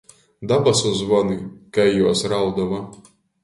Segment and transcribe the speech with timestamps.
[0.51, 1.37] Dabasu zvoni,
[1.77, 2.79] kai juos raudova!